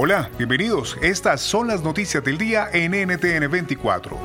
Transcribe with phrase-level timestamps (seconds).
[0.00, 0.96] Hola, bienvenidos.
[1.02, 4.16] Estas son las noticias del día en NTN 24.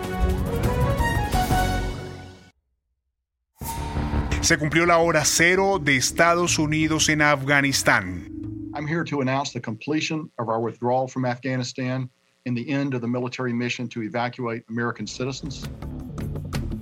[4.41, 8.29] Se cumplió la hora cero de Estados Unidos en Afganistán.
[8.75, 12.07] I'm here to announce the completion of our withdrawal from Afghanistan
[12.45, 15.67] and the end of the military mission to evacuate American citizens.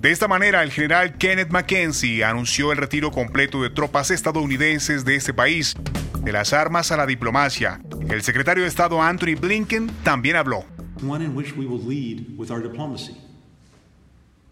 [0.01, 5.15] De esta manera, el general Kenneth McKenzie anunció el retiro completo de tropas estadounidenses de
[5.15, 5.77] este país,
[6.23, 7.81] de las armas a la diplomacia.
[8.09, 10.65] El secretario de Estado Anthony Blinken también habló.
[11.07, 13.17] One in which we will lead with our diplomacy.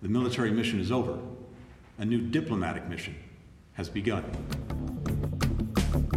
[0.02, 1.20] The military mission is over.
[2.00, 3.16] A new diplomatic mission
[3.78, 4.23] has begun.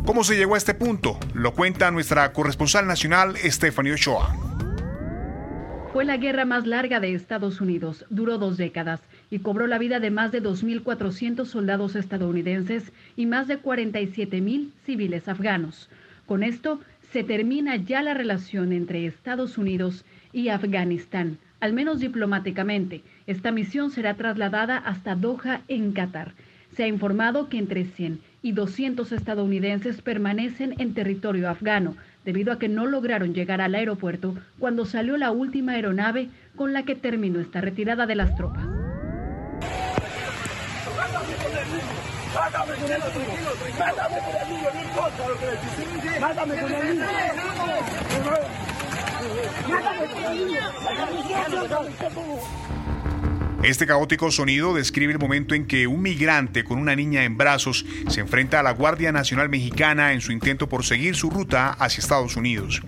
[0.07, 1.19] ¿Cómo se llegó a este punto?
[1.35, 4.35] Lo cuenta nuestra corresponsal nacional, Stephanie Ochoa.
[5.93, 9.01] Fue la guerra más larga de Estados Unidos, duró dos décadas
[9.33, 15.27] y cobró la vida de más de 2.400 soldados estadounidenses y más de 47.000 civiles
[15.27, 15.89] afganos.
[16.27, 16.81] Con esto
[17.13, 23.01] se termina ya la relación entre Estados Unidos y Afganistán, al menos diplomáticamente.
[23.27, 26.35] Esta misión será trasladada hasta Doha, en Qatar.
[26.77, 32.59] Se ha informado que entre 100 y 200 estadounidenses permanecen en territorio afgano, debido a
[32.59, 37.41] que no lograron llegar al aeropuerto cuando salió la última aeronave con la que terminó
[37.41, 38.72] esta retirada de las tropas.
[53.63, 57.87] Este caótico sonido describe el momento en que un migrante con una niña en brazos
[58.09, 62.01] se enfrenta a la Guardia Nacional Mexicana en su intento por seguir su ruta hacia
[62.01, 62.83] Estados Unidos.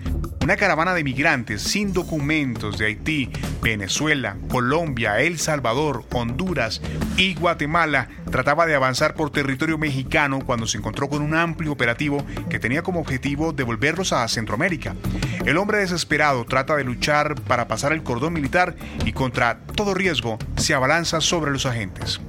[0.45, 3.31] Una caravana de migrantes sin documentos de Haití,
[3.63, 6.83] Venezuela, Colombia, El Salvador, Honduras
[7.17, 12.23] y Guatemala trataba de avanzar por territorio mexicano cuando se encontró con un amplio operativo
[12.47, 14.93] que tenía como objetivo devolverlos a Centroamérica.
[15.45, 20.37] El hombre desesperado trata de luchar para pasar el cordón militar y contra todo riesgo
[20.57, 22.21] se abalanza sobre los agentes.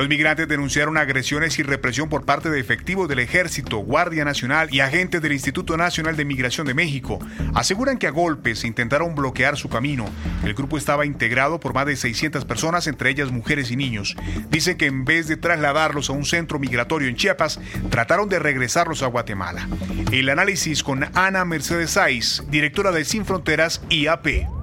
[0.00, 4.80] Los migrantes denunciaron agresiones y represión por parte de efectivos del Ejército, Guardia Nacional y
[4.80, 7.18] agentes del Instituto Nacional de Migración de México.
[7.54, 10.06] Aseguran que a golpes intentaron bloquear su camino.
[10.42, 14.16] El grupo estaba integrado por más de 600 personas, entre ellas mujeres y niños.
[14.48, 17.60] Dicen que en vez de trasladarlos a un centro migratorio en Chiapas,
[17.90, 19.68] trataron de regresarlos a Guatemala.
[20.12, 24.59] El análisis con Ana Mercedes Saiz, directora de Sin Fronteras IAP.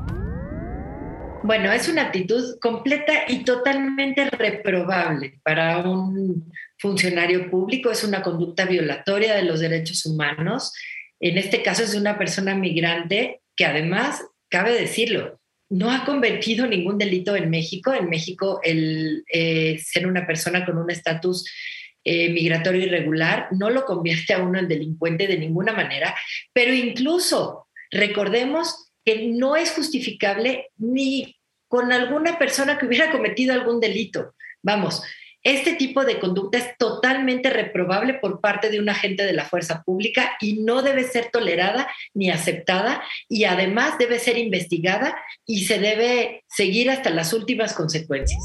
[1.47, 8.65] Bueno, es una actitud completa y totalmente reprobable para un funcionario público, es una conducta
[8.65, 10.73] violatoria de los derechos humanos.
[11.21, 16.67] En este caso es de una persona migrante que además, cabe decirlo, no ha cometido
[16.67, 17.93] ningún delito en México.
[17.93, 21.49] En México, el eh, ser una persona con un estatus
[22.03, 26.13] eh, migratorio irregular no lo convierte a uno en delincuente de ninguna manera,
[26.51, 31.36] pero incluso recordemos que no es justificable ni
[31.67, 34.33] con alguna persona que hubiera cometido algún delito.
[34.61, 35.03] Vamos,
[35.43, 39.81] este tipo de conducta es totalmente reprobable por parte de un agente de la fuerza
[39.83, 45.79] pública y no debe ser tolerada ni aceptada y además debe ser investigada y se
[45.79, 48.43] debe seguir hasta las últimas consecuencias.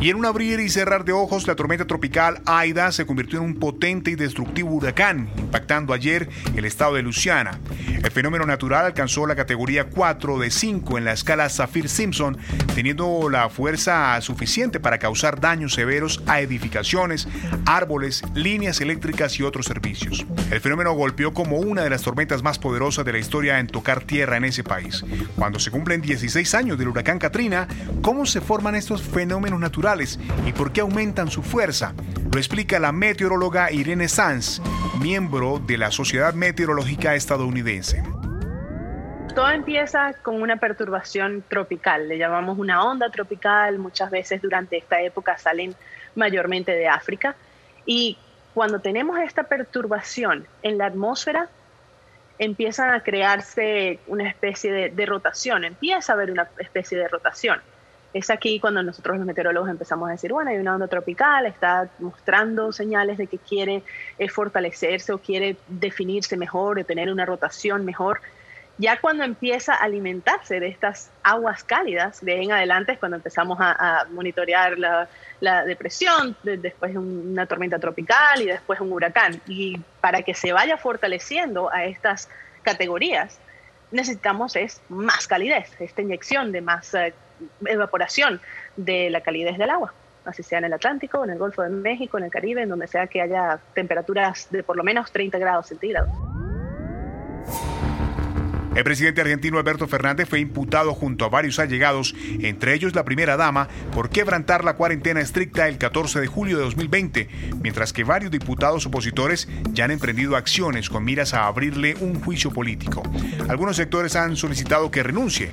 [0.00, 3.44] Y en un abrir y cerrar de ojos, la tormenta tropical Aida se convirtió en
[3.44, 6.26] un potente y destructivo huracán, impactando ayer
[6.56, 7.60] el estado de Luciana.
[8.02, 12.38] El fenómeno natural alcanzó la categoría 4 de 5 en la escala Saffir-Simpson,
[12.74, 17.28] teniendo la fuerza suficiente para causar daños severos a edificaciones,
[17.66, 20.24] árboles, líneas eléctricas y otros servicios.
[20.50, 24.02] El fenómeno golpeó como una de las tormentas más poderosas de la historia en tocar
[24.04, 25.04] tierra en ese país.
[25.36, 27.68] Cuando se cumplen 16 años del huracán Katrina,
[28.00, 29.89] ¿cómo se forman estos fenómenos naturales?
[30.46, 31.94] Y por qué aumentan su fuerza.
[32.32, 34.62] Lo explica la meteoróloga Irene Sanz,
[35.00, 38.04] miembro de la Sociedad Meteorológica Estadounidense.
[39.34, 45.02] Todo empieza con una perturbación tropical, le llamamos una onda tropical, muchas veces durante esta
[45.02, 45.74] época salen
[46.14, 47.34] mayormente de África
[47.84, 48.16] y
[48.54, 51.48] cuando tenemos esta perturbación en la atmósfera,
[52.38, 57.60] empiezan a crearse una especie de, de rotación, empieza a haber una especie de rotación
[58.12, 61.88] es aquí cuando nosotros los meteorólogos empezamos a decir, bueno, hay una onda tropical, está
[61.98, 63.82] mostrando señales de que quiere
[64.18, 68.20] eh, fortalecerse o quiere definirse mejor, de tener una rotación mejor.
[68.78, 73.58] Ya cuando empieza a alimentarse de estas aguas cálidas, de en adelante es cuando empezamos
[73.60, 75.06] a, monitorear la,
[75.40, 79.40] la depresión, después una tormenta tropical y después un huracán.
[79.46, 82.30] Y para que se vaya fortaleciendo a estas
[82.62, 83.38] categorías,
[83.90, 87.14] necesitamos es más calidez, esta inyección de más eh,
[87.66, 88.40] evaporación
[88.76, 89.92] de la calidez del agua,
[90.24, 92.86] así sea en el Atlántico, en el Golfo de México, en el Caribe, en donde
[92.86, 96.29] sea que haya temperaturas de por lo menos 30 grados centígrados.
[98.74, 103.36] El presidente argentino Alberto Fernández fue imputado junto a varios allegados, entre ellos la primera
[103.36, 107.28] dama, por quebrantar la cuarentena estricta el 14 de julio de 2020,
[107.60, 112.52] mientras que varios diputados opositores ya han emprendido acciones con miras a abrirle un juicio
[112.52, 113.02] político.
[113.48, 115.50] Algunos sectores han solicitado que renuncie.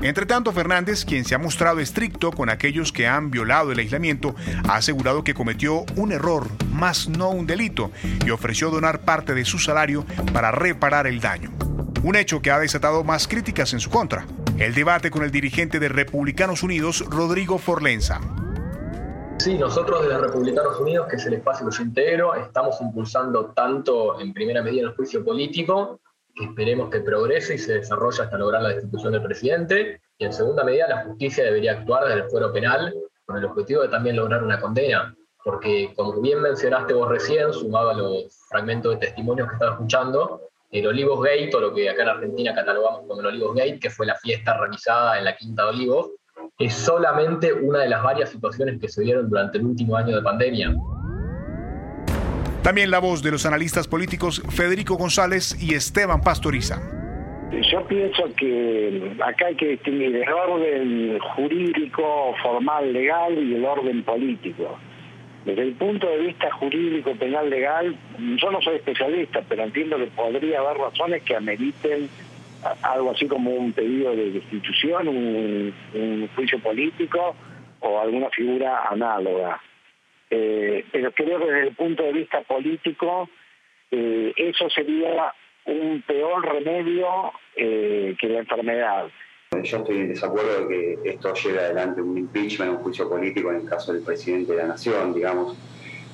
[0.00, 4.36] Entre tanto, Fernández, quien se ha mostrado estricto con aquellos que han violado el aislamiento,
[4.68, 7.90] ha asegurado que cometió un error, más no un delito,
[8.24, 11.50] y ofreció donar parte de su salario para reparar el daño
[12.02, 14.26] un hecho que ha desatado más críticas en su contra.
[14.58, 18.20] El debate con el dirigente de Republicanos Unidos, Rodrigo Forlenza.
[19.38, 24.20] Sí, nosotros de Republicanos Unidos, que es el espacio que yo integro, estamos impulsando tanto
[24.20, 26.00] en primera medida el juicio político,
[26.34, 30.32] que esperemos que progrese y se desarrolle hasta lograr la destitución del presidente, y en
[30.32, 32.94] segunda medida la justicia debería actuar desde el fuero penal
[33.24, 35.14] con el objetivo de también lograr una condena,
[35.44, 40.40] porque como bien mencionaste vos recién, sumado a los fragmentos de testimonios que estaba escuchando,
[40.72, 43.90] el Olivos Gate, o lo que acá en Argentina catalogamos como el Olivos Gate, que
[43.90, 46.10] fue la fiesta realizada en la Quinta de Olivos,
[46.58, 50.22] es solamente una de las varias situaciones que se dieron durante el último año de
[50.22, 50.74] pandemia.
[52.62, 56.80] También la voz de los analistas políticos Federico González y Esteban Pastoriza.
[57.70, 64.02] Yo pienso que acá hay que distinguir el orden jurídico, formal, legal y el orden
[64.04, 64.78] político.
[65.44, 67.96] Desde el punto de vista jurídico, penal, legal,
[68.36, 72.08] yo no soy especialista, pero entiendo que podría haber razones que ameriten
[72.82, 77.34] algo así como un pedido de destitución, un, juicio político
[77.80, 79.60] o alguna figura análoga.
[80.30, 83.28] Eh, pero creo que desde el punto de vista político,
[83.90, 85.34] eh, eso sería
[85.66, 89.08] un peor remedio eh, que la enfermedad.
[89.60, 93.56] Yo estoy en desacuerdo de que esto lleve adelante un impeachment, un juicio político en
[93.56, 95.56] el caso del presidente de la Nación, digamos.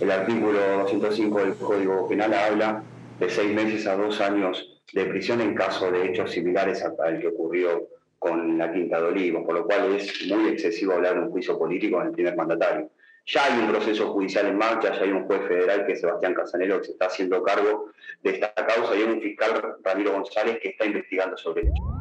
[0.00, 2.82] El artículo 205 del Código Penal habla
[3.18, 7.28] de seis meses a dos años de prisión en caso de hechos similares al que
[7.28, 7.88] ocurrió
[8.18, 11.56] con la Quinta de Olivos, por lo cual es muy excesivo hablar de un juicio
[11.56, 12.90] político en el primer mandatario.
[13.26, 16.34] Ya hay un proceso judicial en marcha, ya hay un juez federal que es Sebastián
[16.34, 20.58] Casanelo que se está haciendo cargo de esta causa y hay un fiscal Ramiro González
[20.60, 21.97] que está investigando sobre esto.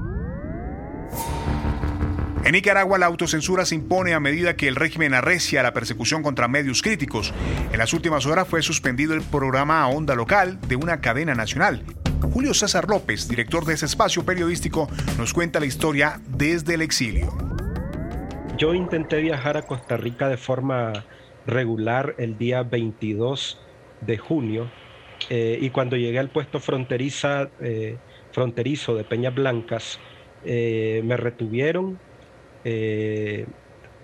[2.48, 6.48] En Nicaragua la autocensura se impone a medida que el régimen arrecia la persecución contra
[6.48, 7.34] medios críticos.
[7.74, 11.84] En las últimas horas fue suspendido el programa a onda local de una cadena nacional.
[12.32, 14.88] Julio César López, director de ese espacio periodístico,
[15.18, 17.38] nos cuenta la historia desde el exilio.
[18.58, 21.06] Yo intenté viajar a Costa Rica de forma
[21.48, 23.60] regular el día 22
[24.00, 24.72] de junio
[25.30, 27.98] eh, y cuando llegué al puesto fronteriza, eh,
[28.32, 30.00] fronterizo de Peñas Blancas,
[30.46, 32.00] eh, me retuvieron
[32.70, 33.46] eh,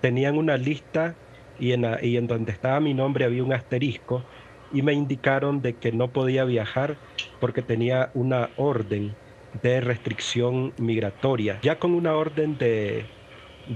[0.00, 1.14] tenían una lista
[1.60, 4.24] y en, donde estaba mi nombre había un asterisco
[4.72, 6.96] y me indicaron de que no podía viajar
[7.40, 9.14] porque tenía una orden
[9.62, 11.58] de restricción migratoria.
[11.60, 13.04] Ya con una orden de,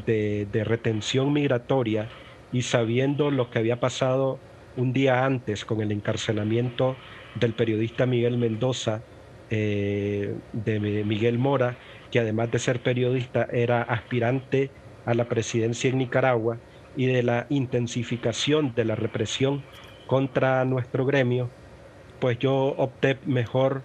[0.06, 2.08] de, retención migratoria
[2.50, 4.38] y sabiendo lo que había pasado
[4.78, 6.96] un día antes con el encarcelamiento
[7.34, 9.02] del periodista Miguel Mendoza,
[9.50, 11.76] eh, de Miguel Mora,
[12.10, 14.70] que además de ser periodista era aspirante
[15.08, 16.58] a la presidencia en Nicaragua
[16.94, 19.64] y de la intensificación de la represión
[20.06, 21.50] contra nuestro gremio,
[22.20, 23.82] pues yo opté mejor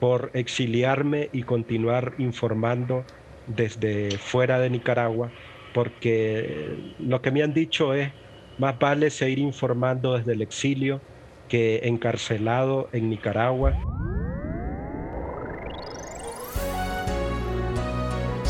[0.00, 3.06] por exiliarme y continuar informando
[3.46, 5.30] desde fuera de Nicaragua,
[5.72, 8.12] porque lo que me han dicho es,
[8.58, 11.00] más vale seguir informando desde el exilio
[11.48, 13.78] que encarcelado en Nicaragua.